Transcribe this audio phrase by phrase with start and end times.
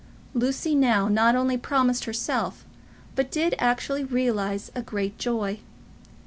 [0.33, 2.65] Lucy now not only promised herself,
[3.13, 5.59] but did actually realise a great joy.